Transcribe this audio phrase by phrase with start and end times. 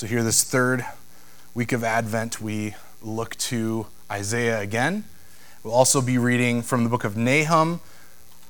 [0.00, 0.86] So, here, this third
[1.52, 5.04] week of Advent, we look to Isaiah again.
[5.62, 7.82] We'll also be reading from the book of Nahum,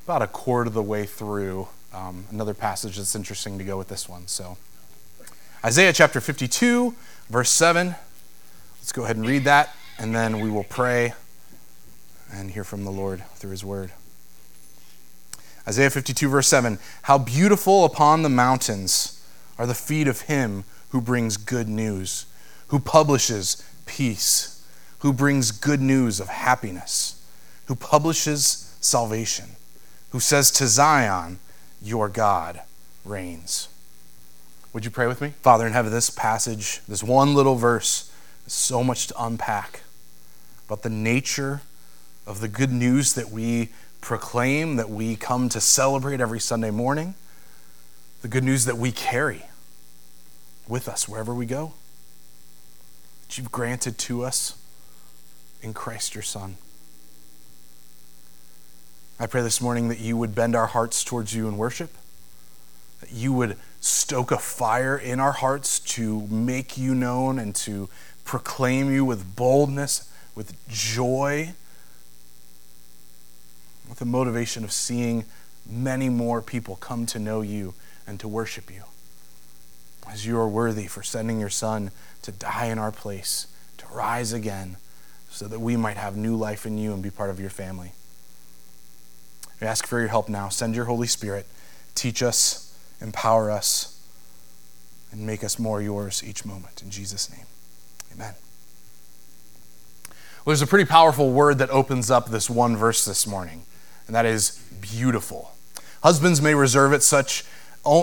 [0.04, 1.66] about a quarter of the way through.
[1.92, 4.28] Um, another passage that's interesting to go with this one.
[4.28, 4.58] So,
[5.64, 6.94] Isaiah chapter 52,
[7.28, 7.96] verse 7.
[8.78, 11.14] Let's go ahead and read that, and then we will pray
[12.32, 13.90] and hear from the Lord through his word.
[15.67, 19.20] Isaiah 52, verse 7 How beautiful upon the mountains
[19.59, 22.27] are the feet of him who brings good news,
[22.69, 24.65] who publishes peace,
[25.01, 27.23] who brings good news of happiness,
[27.67, 29.47] who publishes salvation,
[30.11, 31.39] who says to Zion,
[31.83, 32.61] Your God
[33.05, 33.69] reigns.
[34.73, 35.31] Would you pray with me?
[35.43, 38.12] Father in heaven, this passage, this one little verse,
[38.47, 39.83] is so much to unpack
[40.67, 41.62] about the nature
[42.27, 43.70] of the good news that we
[44.01, 47.15] proclaim, that we come to celebrate every Sunday morning,
[48.23, 49.45] the good news that we carry
[50.70, 51.73] with us wherever we go,
[53.27, 54.56] that you've granted to us
[55.62, 56.56] in Christ your Son.
[59.19, 61.91] I pray this morning that you would bend our hearts towards you in worship,
[63.00, 67.89] that you would stoke a fire in our hearts to make you known and to
[68.25, 71.52] proclaim you with boldness, with joy,
[73.89, 75.25] with the motivation of seeing
[75.69, 77.75] many more people come to know you
[78.06, 78.84] and to worship you.
[80.09, 81.91] As you are worthy for sending your Son
[82.23, 83.47] to die in our place,
[83.79, 84.77] to rise again,
[85.31, 87.92] so that we might have new life in you and be part of your family.
[89.61, 90.48] We ask for your help now.
[90.48, 91.47] Send your Holy Spirit.
[91.95, 94.01] Teach us, empower us,
[95.12, 96.83] and make us more yours each moment.
[96.83, 97.47] In Jesus' name,
[98.12, 98.35] amen.
[100.09, 103.62] Well, there's a pretty powerful word that opens up this one verse this morning,
[104.07, 105.53] and that is beautiful.
[106.03, 107.45] Husbands may reserve it such,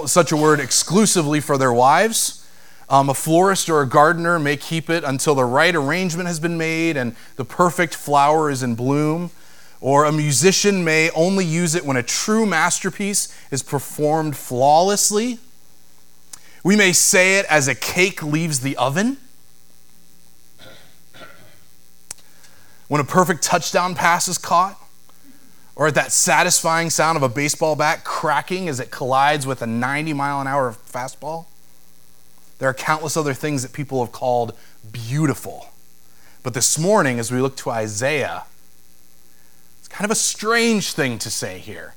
[0.05, 2.45] such a word exclusively for their wives.
[2.89, 6.57] Um, a florist or a gardener may keep it until the right arrangement has been
[6.57, 9.31] made and the perfect flower is in bloom.
[9.79, 15.39] Or a musician may only use it when a true masterpiece is performed flawlessly.
[16.63, 19.17] We may say it as a cake leaves the oven.
[22.87, 24.81] When a perfect touchdown pass is caught,
[25.77, 29.67] or at that satisfying sound of a baseball bat cracking as it collides with a
[29.67, 31.45] 90 mile an hour fastball.
[32.57, 34.57] There are countless other things that people have called
[34.91, 35.67] beautiful.
[36.41, 38.45] But this morning, as we look to Isaiah,
[39.77, 41.93] it's kind of a strange thing to say here.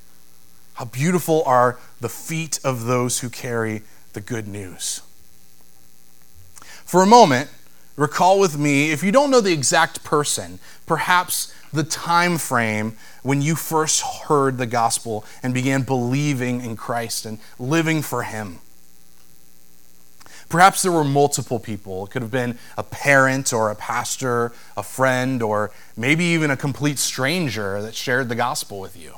[0.74, 5.00] How beautiful are the feet of those who carry the good news.
[6.84, 7.48] For a moment,
[8.00, 13.42] recall with me, if you don't know the exact person, perhaps the time frame when
[13.42, 18.60] you first heard the gospel and began believing in Christ and living for Him.
[20.48, 22.06] Perhaps there were multiple people.
[22.06, 26.56] It could have been a parent or a pastor, a friend, or maybe even a
[26.56, 29.16] complete stranger that shared the gospel with you.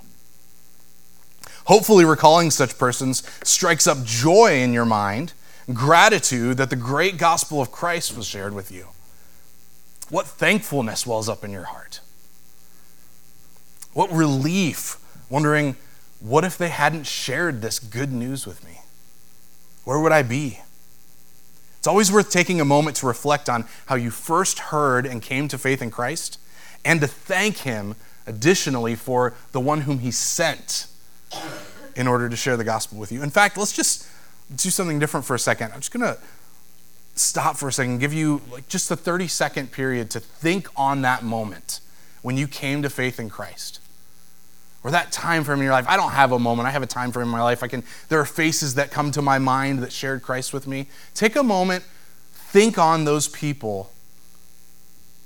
[1.66, 5.34] Hopefully, recalling such persons strikes up joy in your mind,
[5.72, 8.88] gratitude that the great gospel of Christ was shared with you.
[10.08, 12.00] What thankfulness wells up in your heart?
[13.92, 15.76] What relief, wondering,
[16.20, 18.80] what if they hadn't shared this good news with me?
[19.84, 20.60] Where would I be?
[21.78, 25.48] It's always worth taking a moment to reflect on how you first heard and came
[25.48, 26.38] to faith in Christ
[26.84, 27.96] and to thank Him
[28.26, 30.86] additionally for the one whom He sent
[31.96, 33.22] in order to share the gospel with you.
[33.22, 34.08] In fact, let's just
[34.56, 35.72] do something different for a second.
[35.72, 36.18] I'm just going to
[37.14, 41.02] stop for a second, give you like just a 30 second period to think on
[41.02, 41.80] that moment
[42.22, 43.80] when you came to faith in Christ
[44.84, 45.86] or that time frame in your life.
[45.88, 46.66] I don't have a moment.
[46.66, 47.62] I have a time frame in my life.
[47.62, 50.88] I can there are faces that come to my mind that shared Christ with me.
[51.14, 51.84] Take a moment,
[52.32, 53.92] think on those people.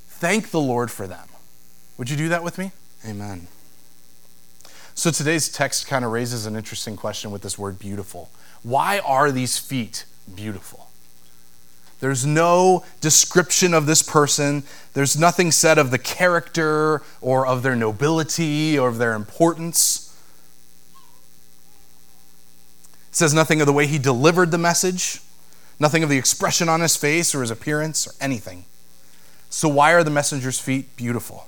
[0.08, 1.28] Thank the Lord for them.
[1.98, 2.72] Would you do that with me?
[3.06, 3.48] Amen.
[4.94, 8.30] So today's text kind of raises an interesting question with this word beautiful.
[8.62, 10.86] Why are these feet beautiful?
[12.00, 14.64] There's no description of this person.
[14.92, 20.14] There's nothing said of the character or of their nobility or of their importance.
[23.08, 25.20] It says nothing of the way he delivered the message,
[25.80, 28.66] nothing of the expression on his face or his appearance or anything.
[29.48, 31.46] So, why are the messenger's feet beautiful?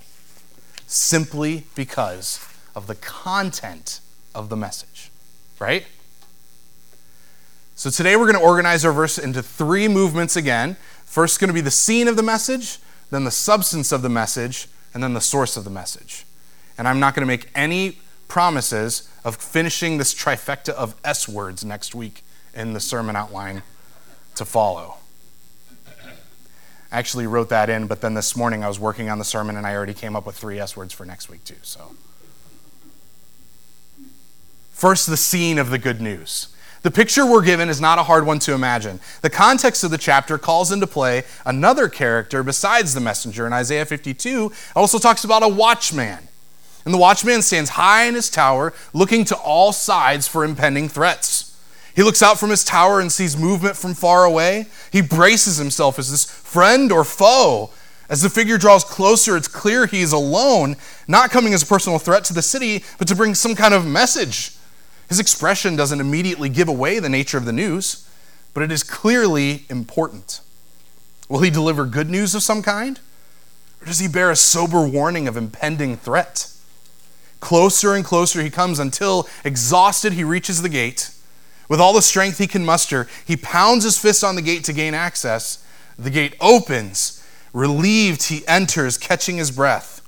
[0.87, 2.43] Simply because
[2.75, 4.00] of the content
[4.34, 5.11] of the message,
[5.58, 5.84] right?
[7.78, 10.76] So today we're going to organize our verse into three movements again.
[11.04, 12.80] First, going to be the scene of the message,
[13.10, 16.26] then the substance of the message, and then the source of the message.
[16.76, 21.64] And I'm not going to make any promises of finishing this trifecta of S words
[21.64, 23.62] next week in the sermon outline
[24.34, 24.96] to follow.
[25.86, 29.56] I actually wrote that in, but then this morning I was working on the sermon
[29.56, 31.54] and I already came up with three S words for next week, too.
[31.62, 31.94] So,
[34.72, 36.48] first, the scene of the good news.
[36.82, 39.00] The picture we're given is not a hard one to imagine.
[39.22, 43.46] The context of the chapter calls into play another character besides the messenger.
[43.46, 46.28] In Isaiah 52, it also talks about a watchman.
[46.84, 51.56] And the watchman stands high in his tower, looking to all sides for impending threats.
[51.94, 54.66] He looks out from his tower and sees movement from far away.
[54.92, 57.70] He braces himself as this friend or foe.
[58.08, 60.76] As the figure draws closer, it's clear he is alone,
[61.08, 63.84] not coming as a personal threat to the city, but to bring some kind of
[63.84, 64.57] message.
[65.08, 68.08] His expression doesn't immediately give away the nature of the news,
[68.55, 70.40] but it is clearly important.
[71.28, 73.00] Will he deliver good news of some kind?
[73.81, 76.50] Or does he bear a sober warning of impending threat?
[77.40, 81.11] Closer and closer he comes until, exhausted, he reaches the gate.
[81.69, 84.72] With all the strength he can muster, he pounds his fist on the gate to
[84.72, 85.64] gain access.
[85.99, 87.25] The gate opens.
[87.52, 90.02] Relieved, he enters, catching his breath.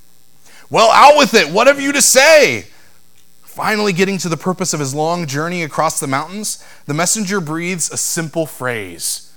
[0.70, 1.50] Well, out with it.
[1.50, 2.66] What have you to say?
[3.60, 7.90] Finally, getting to the purpose of his long journey across the mountains, the messenger breathes
[7.90, 9.30] a simple phrase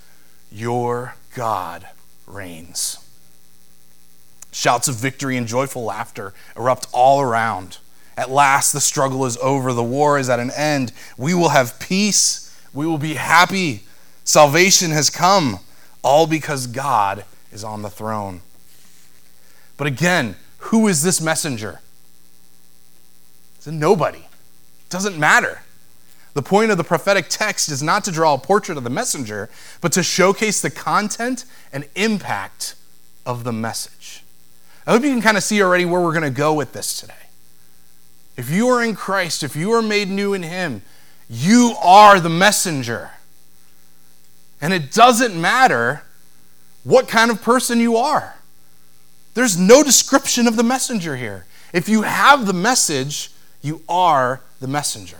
[0.50, 1.86] Your God
[2.26, 3.06] reigns.
[4.54, 7.80] Shouts of victory and joyful laughter erupt all around.
[8.16, 9.74] At last, the struggle is over.
[9.74, 10.94] The war is at an end.
[11.18, 12.58] We will have peace.
[12.74, 13.84] We will be happy.
[14.24, 15.60] Salvation has come,
[16.02, 18.40] all because God is on the throne.
[19.76, 21.82] But again, who is this messenger?
[23.64, 24.18] It's a nobody.
[24.18, 25.62] It doesn't matter.
[26.34, 29.50] The point of the prophetic text is not to draw a portrait of the messenger,
[29.80, 32.76] but to showcase the content and impact
[33.26, 34.22] of the message.
[34.86, 37.00] I hope you can kind of see already where we're going to go with this
[37.00, 37.14] today.
[38.36, 40.82] If you are in Christ, if you are made new in Him,
[41.30, 43.12] you are the messenger.
[44.60, 46.04] And it doesn't matter
[46.84, 48.36] what kind of person you are.
[49.36, 51.46] There's no description of the messenger here.
[51.72, 53.30] If you have the message,
[53.64, 55.18] you are the messenger.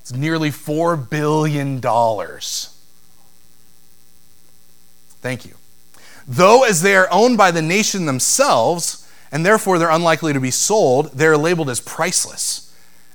[0.01, 1.81] It's nearly $4 billion.
[5.21, 5.55] Thank you.
[6.27, 10.51] Though, as they are owned by the nation themselves, and therefore they're unlikely to be
[10.51, 11.13] sold.
[11.15, 12.73] They're labeled as priceless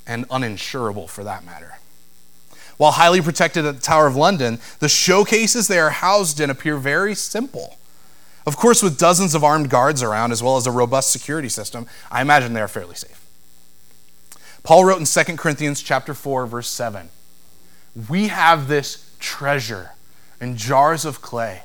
[0.08, 1.78] and uninsurable for that matter.
[2.78, 6.78] While highly protected at the Tower of London, the showcases they are housed in appear
[6.78, 7.78] very simple.
[8.48, 11.86] Of course, with dozens of armed guards around, as well as a robust security system,
[12.10, 13.22] I imagine they are fairly safe.
[14.64, 17.10] Paul wrote in 2 Corinthians chapter 4, verse 7,
[18.10, 19.92] We have this treasure
[20.40, 21.64] in jars of clay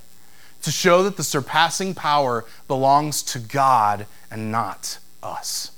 [0.63, 5.71] to show that the surpassing power belongs to God and not us.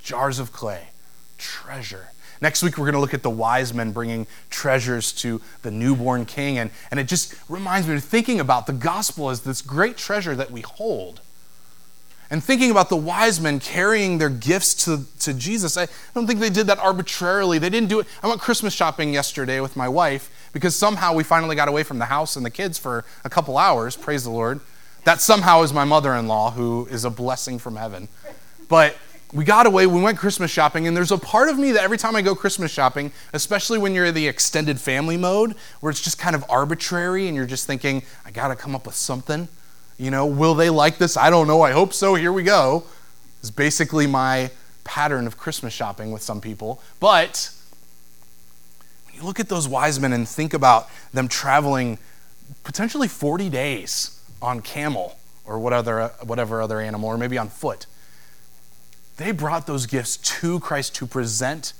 [0.00, 0.90] Jars of clay,
[1.36, 2.10] treasure.
[2.40, 6.24] Next week, we're going to look at the wise men bringing treasures to the newborn
[6.24, 6.58] king.
[6.58, 10.36] And, and it just reminds me of thinking about the gospel as this great treasure
[10.36, 11.20] that we hold.
[12.30, 16.40] And thinking about the wise men carrying their gifts to, to Jesus, I don't think
[16.40, 17.58] they did that arbitrarily.
[17.58, 18.06] They didn't do it.
[18.22, 21.98] I went Christmas shopping yesterday with my wife, because somehow we finally got away from
[21.98, 24.60] the house and the kids for a couple hours, praise the Lord.
[25.04, 28.08] That somehow is my mother in law, who is a blessing from heaven.
[28.68, 28.94] But
[29.32, 31.98] we got away, we went Christmas shopping, and there's a part of me that every
[31.98, 36.00] time I go Christmas shopping, especially when you're in the extended family mode, where it's
[36.00, 39.48] just kind of arbitrary and you're just thinking, I gotta come up with something.
[39.98, 41.16] You know, will they like this?
[41.16, 41.60] I don't know.
[41.60, 42.14] I hope so.
[42.14, 42.84] Here we go.
[43.40, 44.50] It's basically my
[44.84, 46.80] pattern of Christmas shopping with some people.
[46.98, 47.50] But
[49.04, 51.98] when you look at those wise men and think about them traveling
[52.64, 57.86] potentially 40 days on camel or whatever, whatever other animal, or maybe on foot
[59.18, 61.74] they brought those gifts to Christ to present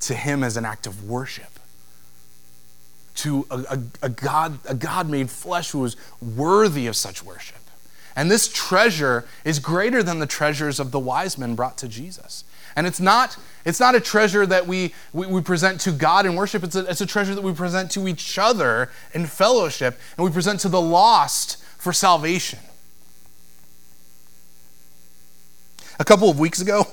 [0.00, 1.58] to him as an act of worship.
[3.16, 7.56] To a, a, a, God, a God made flesh who was worthy of such worship.
[8.16, 12.44] And this treasure is greater than the treasures of the wise men brought to Jesus.
[12.76, 16.34] And it's not, it's not a treasure that we, we, we present to God in
[16.34, 20.24] worship, it's a, it's a treasure that we present to each other in fellowship, and
[20.24, 22.58] we present to the lost for salvation.
[25.98, 26.88] A couple of weeks ago,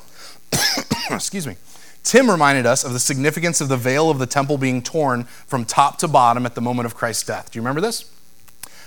[1.12, 1.56] excuse me,
[2.04, 5.66] Tim reminded us of the significance of the veil of the temple being torn from
[5.66, 7.52] top to bottom at the moment of Christ's death.
[7.52, 8.10] Do you remember this?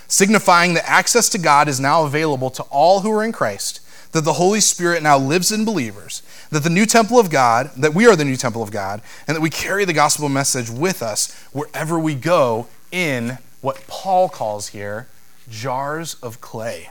[0.07, 3.81] Signifying that access to God is now available to all who are in Christ,
[4.11, 7.93] that the Holy Spirit now lives in believers, that the new temple of God, that
[7.93, 11.01] we are the new temple of God, and that we carry the gospel message with
[11.01, 15.07] us wherever we go in what Paul calls here
[15.49, 16.89] jars of clay,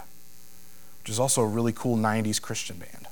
[1.00, 3.03] which is also a really cool 90s Christian band.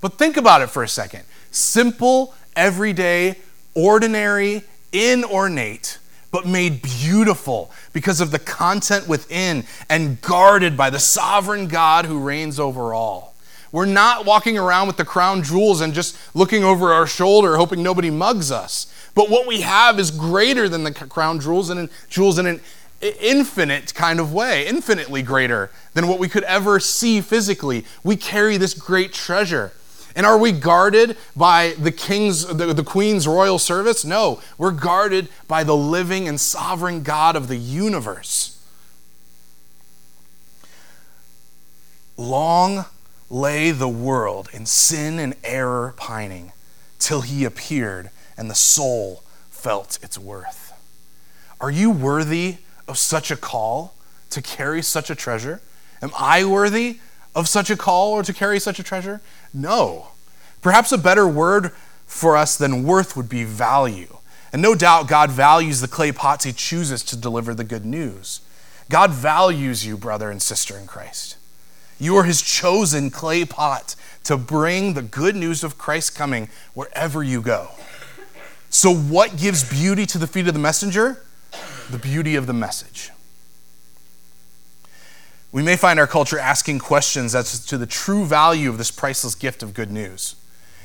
[0.00, 1.24] But think about it for a second.
[1.50, 3.36] Simple, everyday,
[3.74, 4.62] ordinary,
[4.92, 5.98] inornate,
[6.30, 12.18] but made beautiful because of the content within and guarded by the sovereign God who
[12.18, 13.34] reigns over all.
[13.72, 17.82] We're not walking around with the crown jewels and just looking over our shoulder hoping
[17.82, 18.92] nobody mugs us.
[19.14, 22.60] But what we have is greater than the crown jewels and jewels in an
[23.00, 27.84] infinite kind of way, infinitely greater than what we could ever see physically.
[28.02, 29.72] We carry this great treasure.
[30.16, 34.02] And are we guarded by the king's, the, the queen's royal service?
[34.02, 38.58] No, we're guarded by the living and sovereign God of the universe.
[42.16, 42.86] Long
[43.28, 46.52] lay the world in sin and error pining
[46.98, 48.08] till he appeared
[48.38, 50.72] and the soul felt its worth.
[51.60, 52.56] Are you worthy
[52.88, 53.94] of such a call
[54.30, 55.60] to carry such a treasure?
[56.00, 57.00] Am I worthy
[57.36, 59.20] of such a call or to carry such a treasure?
[59.54, 60.08] No.
[60.62, 61.70] Perhaps a better word
[62.06, 64.16] for us than worth would be value.
[64.52, 68.40] And no doubt God values the clay pots he chooses to deliver the good news.
[68.88, 71.36] God values you, brother and sister in Christ.
[71.98, 77.22] You are his chosen clay pot to bring the good news of Christ coming wherever
[77.22, 77.70] you go.
[78.70, 81.22] So, what gives beauty to the feet of the messenger?
[81.90, 83.10] The beauty of the message.
[85.52, 89.34] We may find our culture asking questions as to the true value of this priceless
[89.34, 90.36] gift of good news.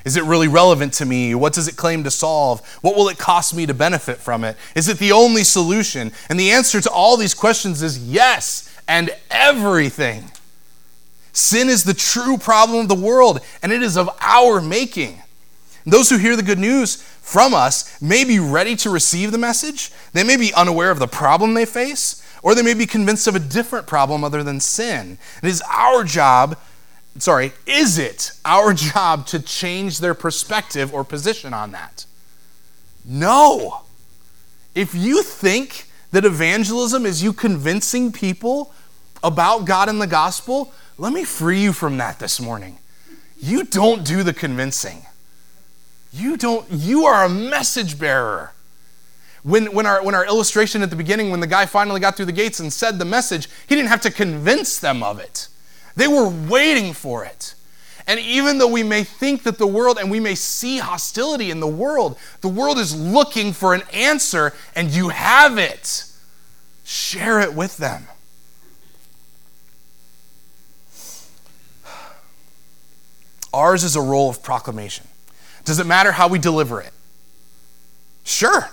[0.03, 1.35] Is it really relevant to me?
[1.35, 2.65] What does it claim to solve?
[2.81, 4.57] What will it cost me to benefit from it?
[4.75, 6.11] Is it the only solution?
[6.29, 10.31] And the answer to all these questions is yes, and everything.
[11.33, 15.21] Sin is the true problem of the world, and it is of our making.
[15.85, 19.91] Those who hear the good news from us may be ready to receive the message,
[20.13, 23.35] they may be unaware of the problem they face, or they may be convinced of
[23.35, 25.17] a different problem other than sin.
[25.43, 26.57] It is our job
[27.17, 32.05] sorry, is it our job to change their perspective or position on that?
[33.05, 33.81] No.
[34.75, 38.73] If you think that evangelism is you convincing people
[39.23, 42.77] about God and the gospel, let me free you from that this morning.
[43.39, 45.05] You don't do the convincing.
[46.13, 48.51] You don't you are a message bearer.
[49.43, 52.27] When, when, our, when our illustration at the beginning, when the guy finally got through
[52.27, 55.47] the gates and said the message, he didn't have to convince them of it.
[55.95, 57.55] They were waiting for it.
[58.07, 61.59] And even though we may think that the world and we may see hostility in
[61.59, 66.05] the world, the world is looking for an answer and you have it.
[66.83, 68.07] Share it with them.
[73.53, 75.07] Ours is a role of proclamation.
[75.65, 76.91] Does it matter how we deliver it?
[78.23, 78.69] Sure.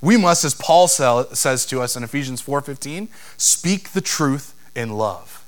[0.00, 5.42] We must, as Paul says to us in Ephesians 4:15, speak the truth in love.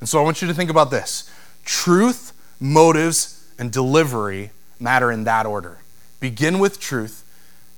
[0.00, 1.30] And so I want you to think about this
[1.64, 5.78] truth, motives, and delivery matter in that order.
[6.20, 7.24] Begin with truth,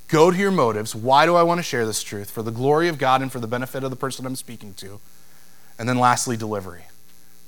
[0.08, 0.94] go to your motives.
[0.94, 2.30] Why do I want to share this truth?
[2.30, 5.00] For the glory of God and for the benefit of the person I'm speaking to.
[5.78, 6.86] And then lastly, delivery.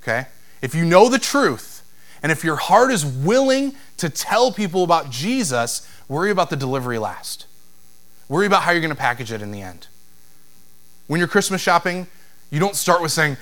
[0.03, 0.27] Okay?
[0.63, 1.83] If you know the truth,
[2.23, 6.99] and if your heart is willing to tell people about Jesus, worry about the delivery
[6.99, 7.47] last.
[8.29, 9.87] Worry about how you're going to package it in the end.
[11.07, 12.07] When you're Christmas shopping,
[12.51, 13.37] you don't start with saying,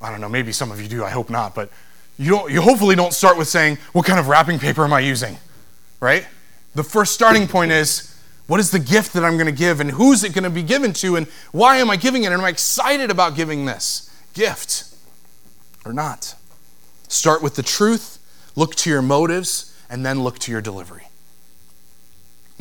[0.00, 1.70] I don't know, maybe some of you do, I hope not, but
[2.18, 5.00] you, don't, you hopefully don't start with saying, What kind of wrapping paper am I
[5.00, 5.38] using?
[6.00, 6.26] Right?
[6.74, 8.08] The first starting point is,
[8.46, 10.62] what is the gift that I'm going to give, and who's it going to be
[10.62, 12.26] given to, and why am I giving it?
[12.26, 14.94] And am I excited about giving this gift
[15.84, 16.34] or not?
[17.08, 18.18] Start with the truth,
[18.56, 21.06] look to your motives, and then look to your delivery.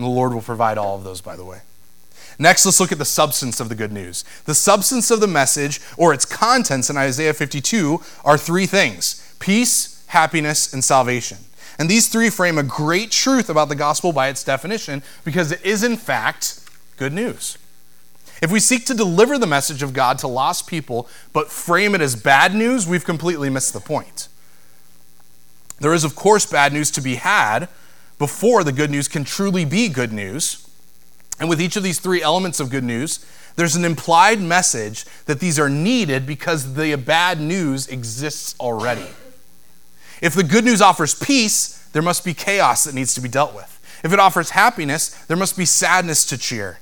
[0.02, 1.60] And the Lord will provide all of those, by the way.
[2.40, 4.26] Next, let's look at the substance of the good news.
[4.46, 10.04] The substance of the message, or its contents in Isaiah 52, are three things peace,
[10.08, 11.38] happiness, and salvation.
[11.78, 15.64] And these three frame a great truth about the gospel by its definition because it
[15.64, 16.68] is, in fact,
[16.98, 17.60] good news.
[18.42, 22.02] If we seek to deliver the message of God to lost people but frame it
[22.02, 24.30] as bad news, we've completely missed the point.
[25.80, 27.70] There is, of course, bad news to be had
[28.22, 30.70] before the good news can truly be good news.
[31.40, 33.26] And with each of these three elements of good news,
[33.56, 39.08] there's an implied message that these are needed because the bad news exists already.
[40.22, 43.56] If the good news offers peace, there must be chaos that needs to be dealt
[43.56, 43.80] with.
[44.04, 46.78] If it offers happiness, there must be sadness to cheer.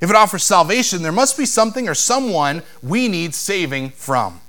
[0.00, 4.40] If it offers salvation, there must be something or someone we need saving from.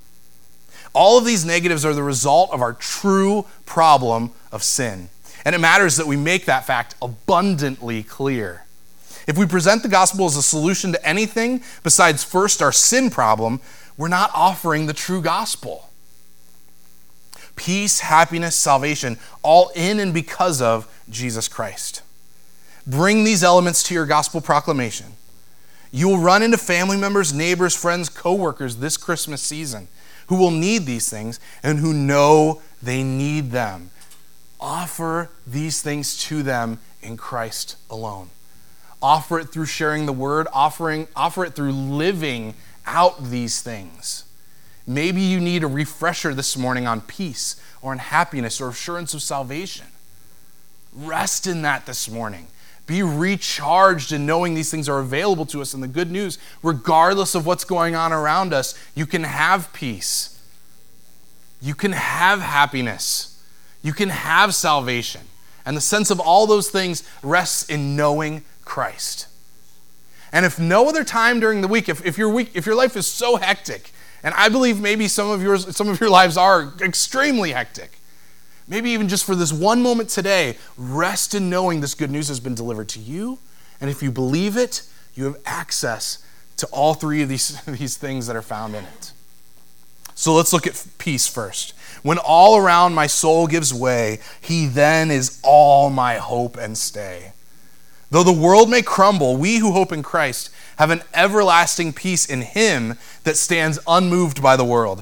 [0.93, 5.09] All of these negatives are the result of our true problem of sin.
[5.45, 8.65] And it matters that we make that fact abundantly clear.
[9.27, 13.61] If we present the gospel as a solution to anything besides first our sin problem,
[13.97, 15.89] we're not offering the true gospel
[17.55, 22.01] peace, happiness, salvation, all in and because of Jesus Christ.
[22.87, 25.13] Bring these elements to your gospel proclamation.
[25.91, 29.87] You will run into family members, neighbors, friends, coworkers this Christmas season
[30.27, 33.91] who will need these things and who know they need them.
[34.63, 38.29] Offer these things to them in Christ alone.
[39.01, 42.53] Offer it through sharing the word, offering, offer it through living
[42.85, 44.23] out these things.
[44.87, 49.21] Maybe you need a refresher this morning on peace or on happiness or assurance of
[49.21, 49.87] salvation.
[50.95, 52.47] Rest in that this morning.
[52.87, 55.73] Be recharged in knowing these things are available to us.
[55.73, 60.41] And the good news, regardless of what's going on around us, you can have peace.
[61.61, 63.32] You can have happiness.
[63.83, 65.21] You can have salvation.
[65.65, 69.27] And the sense of all those things rests in knowing Christ.
[70.31, 72.97] And if no other time during the week, if, if, your week, if your life
[72.97, 73.91] is so hectic
[74.23, 77.99] and I believe maybe some of yours, some of your lives are extremely hectic.
[78.67, 82.39] Maybe even just for this one moment today, rest in knowing this good news has
[82.39, 83.39] been delivered to you.
[83.81, 86.23] And if you believe it, you have access
[86.57, 89.11] to all three of these, these things that are found in it.
[90.15, 91.73] So let's look at peace first.
[92.01, 97.33] When all around my soul gives way, he then is all my hope and stay.
[98.13, 102.41] Though the world may crumble, we who hope in Christ have an everlasting peace in
[102.41, 105.01] Him that stands unmoved by the world.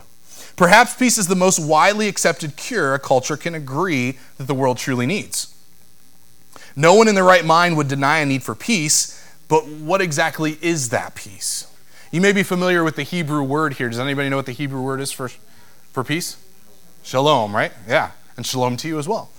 [0.56, 4.78] Perhaps peace is the most widely accepted cure a culture can agree that the world
[4.78, 5.54] truly needs.
[6.76, 10.58] No one in their right mind would deny a need for peace, but what exactly
[10.62, 11.68] is that peace?
[12.12, 13.90] You may be familiar with the Hebrew word here.
[13.90, 15.30] Does anybody know what the Hebrew word is for,
[15.92, 16.38] for peace?
[17.04, 17.72] Shalom, right?
[17.88, 18.12] Yeah.
[18.36, 19.30] And shalom to you as well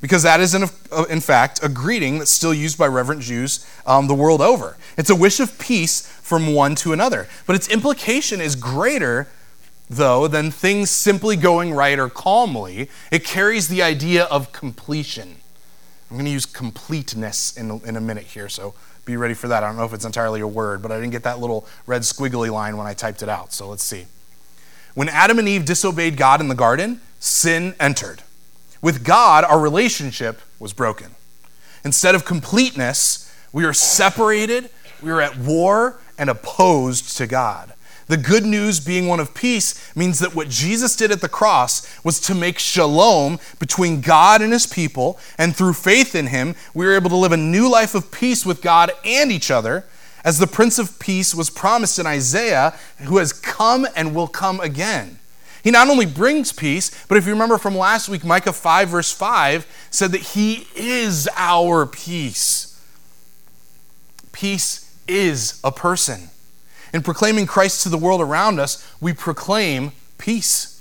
[0.00, 3.66] because that is, in, uh, in, fact, a greeting that's still used by reverent Jews
[3.86, 4.76] um, the world over.
[4.96, 7.28] It's a wish of peace from one to another.
[7.46, 9.28] But its implication is greater,
[9.90, 12.90] though, than things simply going right or calmly.
[13.10, 15.36] It carries the idea of completion.
[16.10, 18.74] I'm going to use completeness in, in a minute here, so
[19.08, 19.64] be ready for that.
[19.64, 22.02] I don't know if it's entirely a word, but I didn't get that little red
[22.02, 24.06] squiggly line when I typed it out, so let's see.
[24.94, 28.22] When Adam and Eve disobeyed God in the garden, sin entered.
[28.82, 31.12] With God, our relationship was broken.
[31.84, 34.68] Instead of completeness, we are separated,
[35.02, 37.72] we are at war, and opposed to God.
[38.08, 41.86] The good news, being one of peace, means that what Jesus did at the cross
[42.02, 46.86] was to make shalom between God and his people, and through faith in him, we
[46.86, 49.84] are able to live a new life of peace with God and each other,
[50.24, 54.58] as the Prince of Peace was promised in Isaiah, who has come and will come
[54.60, 55.18] again.
[55.62, 59.12] He not only brings peace, but if you remember from last week, Micah 5, verse
[59.12, 62.80] 5 said that He is our peace.
[64.32, 66.30] Peace is a person.
[66.92, 70.74] In proclaiming Christ to the world around us, we proclaim peace.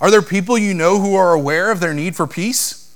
[0.00, 2.94] Are there people you know who are aware of their need for peace?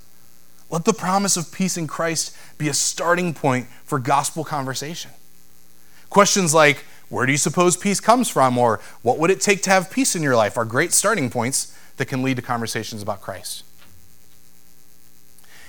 [0.69, 5.11] Let the promise of peace in Christ be a starting point for gospel conversation.
[6.11, 8.59] Questions like, where do you suppose peace comes from?
[8.59, 10.57] Or what would it take to have peace in your life?
[10.57, 13.63] Are great starting points that can lead to conversations about Christ.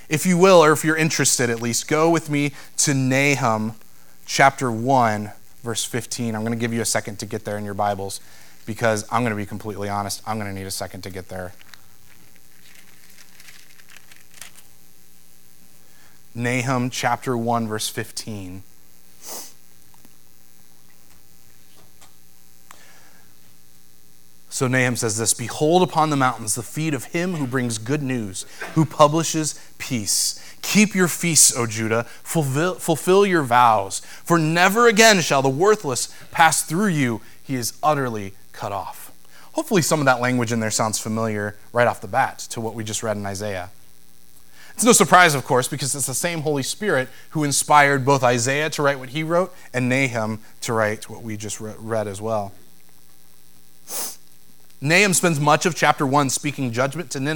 [0.07, 3.73] If you will, or if you're interested at least, go with me to Nahum
[4.25, 6.35] chapter 1, verse 15.
[6.35, 8.19] I'm going to give you a second to get there in your Bibles
[8.65, 10.21] because I'm going to be completely honest.
[10.25, 11.53] I'm going to need a second to get there.
[16.33, 18.63] Nahum chapter 1, verse 15.
[24.49, 28.03] So Nahum says this Behold upon the mountains the feet of him who brings good
[28.03, 28.45] news,
[28.75, 30.40] who publishes peace.
[30.61, 36.13] Keep your feasts, O Judah, fulfill, fulfill your vows, for never again shall the worthless
[36.31, 37.21] pass through you.
[37.43, 39.11] He is utterly cut off.
[39.53, 42.73] Hopefully, some of that language in there sounds familiar right off the bat to what
[42.73, 43.69] we just read in Isaiah.
[44.73, 48.69] It's no surprise, of course, because it's the same Holy Spirit who inspired both Isaiah
[48.71, 52.53] to write what he wrote and Nahum to write what we just read as well.
[54.83, 57.29] Nahum spends much of chapter 1 speaking judgment to Nineveh